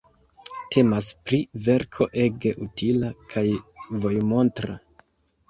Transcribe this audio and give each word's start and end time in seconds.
Temas 0.75 1.09
pri 1.29 1.39
verko 1.67 2.07
ege 2.23 2.55
utila 2.67 3.13
kaj 3.35 3.45
vojmontra. 4.01 4.81